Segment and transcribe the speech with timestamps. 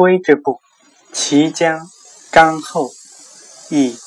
[0.00, 0.62] 归之部，
[1.12, 1.86] 齐将
[2.32, 2.90] 张后
[3.68, 3.98] 义。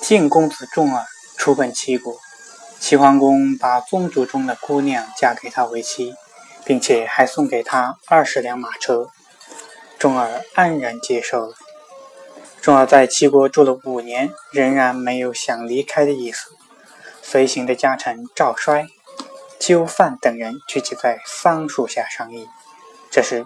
[0.00, 1.04] 晋公子重耳
[1.36, 2.16] 出奔齐国，
[2.80, 6.14] 齐桓公把宗族中的姑娘嫁给他为妻，
[6.64, 9.10] 并且还送给他二十辆马车。
[9.98, 11.54] 重耳安然接受了。
[12.62, 16.56] 重耳在齐国住了五年，仍然没有想离开的意思。
[17.28, 18.86] 随行的家臣赵衰、
[19.58, 22.46] 纠范等人聚集在桑树下商议。
[23.10, 23.44] 这时，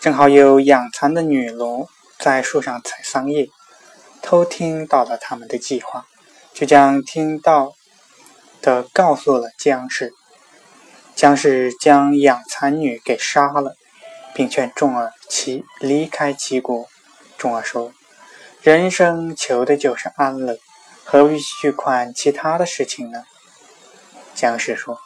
[0.00, 1.86] 正好有养蚕的女奴
[2.18, 3.50] 在树上采桑叶。
[4.22, 6.06] 偷听到了他们的计划，
[6.54, 7.74] 就将听到
[8.62, 10.14] 的告诉了姜氏。
[11.14, 13.76] 姜氏将养蚕女给杀了，
[14.34, 16.86] 并劝重耳齐离开齐国。
[17.36, 17.92] 重耳说
[18.62, 20.58] ：“人生求的就是安乐，
[21.04, 23.24] 何必去管其他的事情呢？”
[24.34, 24.98] 姜氏说：“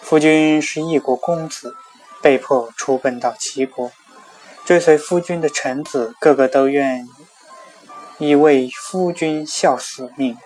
[0.00, 1.74] 夫君是一国公子，
[2.22, 3.90] 被迫出奔到齐国，
[4.64, 7.08] 追随夫君的臣子个个都愿。”
[8.18, 10.36] 意为夫君效死命，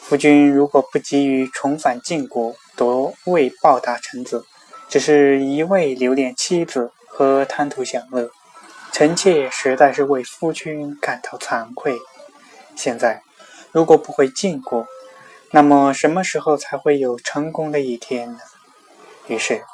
[0.00, 4.46] 夫君如果不急于重返晋国，夺位报答臣子，
[4.88, 8.30] 只是一味留恋妻子和贪图享乐，
[8.92, 11.98] 臣妾实在是为夫君感到惭愧。
[12.74, 13.20] 现在
[13.72, 14.86] 如果不会晋国，
[15.50, 18.38] 那么什么时候才会有成功的一天呢？
[19.26, 19.64] 于是，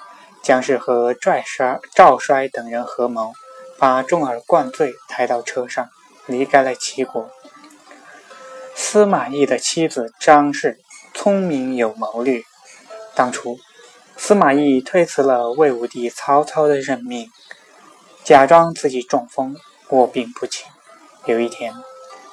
[0.43, 3.33] 姜氏和拽衰、赵衰等人合谋，
[3.79, 5.89] 把重耳灌醉，抬到车上。
[6.29, 7.31] 离开了齐国。
[8.77, 10.79] 司马懿的妻子张氏
[11.15, 12.43] 聪明有谋略。
[13.15, 13.59] 当初，
[14.15, 17.31] 司马懿推辞了魏武帝曹操的任命，
[18.25, 19.57] 假装自己中风
[19.89, 20.65] 卧病不起。
[21.25, 21.73] 有一天，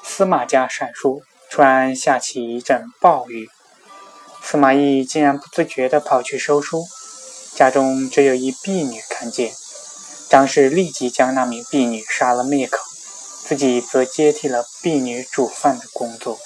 [0.04, 3.50] 司马家闪书，突然下起一阵暴雨。
[4.42, 6.86] 司马懿竟然不自觉地跑去收书，
[7.56, 9.54] 家中只有一婢女看见。
[10.30, 12.78] 张氏立即将那名婢女杀了灭口。
[13.48, 16.40] 自己则接替了婢女煮饭的工作。